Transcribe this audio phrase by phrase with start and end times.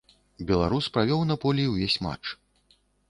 [0.51, 2.25] Беларус правёў на полі ўвесь матч.